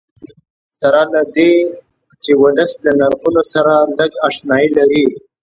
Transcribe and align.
سره 0.79 1.01
له 1.13 1.21
دې 1.35 1.53
چې 2.23 2.31
ولس 2.41 2.71
له 2.83 2.91
نرخونو 2.99 3.43
سره 3.53 3.73
لږ 3.97 4.11
اشنایي 4.27 4.67
لري. 4.77 5.05